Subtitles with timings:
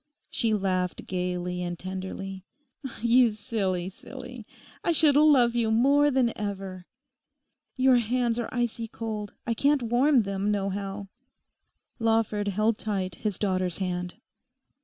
[0.31, 2.43] She laughed gaily and tenderly.
[3.03, 4.47] 'You silly silly;
[4.83, 6.87] I should love you more than ever.
[7.77, 9.33] Your hands are icy cold.
[9.45, 11.09] I can't warm them nohow.'
[11.99, 14.15] Lawford held tight his daughter's hand.